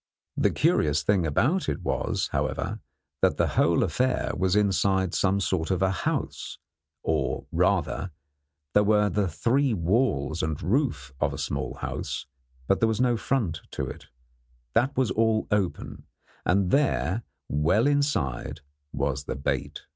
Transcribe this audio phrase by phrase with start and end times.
[0.35, 2.79] The curious thing about it was, however,
[3.21, 6.57] that the whole affair was inside some sort of a house;
[7.03, 8.09] or, rather,
[8.73, 12.25] there were the three walls and roof of a small house,
[12.65, 14.07] but there was no front to it
[14.73, 16.07] that was all open;
[16.47, 18.61] and there, well inside,
[18.91, 19.83] was the bait.